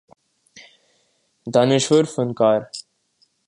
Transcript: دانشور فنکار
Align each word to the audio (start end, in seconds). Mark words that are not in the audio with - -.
دانشور 1.53 2.03
فنکار 2.13 2.61